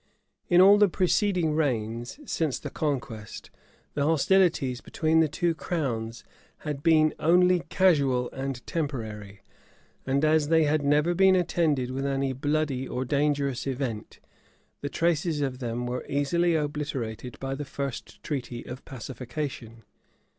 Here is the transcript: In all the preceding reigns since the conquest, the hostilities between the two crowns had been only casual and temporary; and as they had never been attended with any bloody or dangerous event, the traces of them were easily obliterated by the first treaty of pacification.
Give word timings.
In 0.49 0.61
all 0.61 0.79
the 0.79 0.89
preceding 0.89 1.53
reigns 1.53 2.19
since 2.25 2.57
the 2.57 2.71
conquest, 2.71 3.51
the 3.93 4.03
hostilities 4.03 4.81
between 4.81 5.19
the 5.19 5.27
two 5.27 5.53
crowns 5.53 6.23
had 6.65 6.81
been 6.81 7.13
only 7.19 7.59
casual 7.69 8.27
and 8.31 8.65
temporary; 8.65 9.43
and 10.03 10.25
as 10.25 10.47
they 10.47 10.63
had 10.63 10.83
never 10.83 11.13
been 11.13 11.35
attended 11.35 11.91
with 11.91 12.07
any 12.07 12.33
bloody 12.33 12.87
or 12.87 13.05
dangerous 13.05 13.67
event, 13.67 14.19
the 14.81 14.89
traces 14.89 15.39
of 15.39 15.59
them 15.59 15.85
were 15.85 16.03
easily 16.09 16.55
obliterated 16.55 17.39
by 17.39 17.53
the 17.53 17.63
first 17.63 18.23
treaty 18.23 18.65
of 18.65 18.83
pacification. 18.85 19.83